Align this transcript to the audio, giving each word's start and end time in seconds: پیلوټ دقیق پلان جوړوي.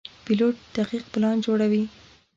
پیلوټ 0.25 0.55
دقیق 0.75 1.03
پلان 1.13 1.35
جوړوي. 1.45 1.83